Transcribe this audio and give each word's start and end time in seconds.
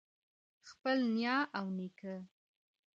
خپل 0.69 0.97
نیا 1.15 1.37
او 1.57 1.65
نیکه 1.77 2.15